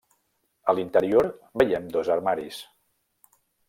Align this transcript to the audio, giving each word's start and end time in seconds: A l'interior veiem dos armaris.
A 0.73 0.75
l'interior 0.77 1.31
veiem 1.63 1.87
dos 1.99 2.13
armaris. 2.19 2.63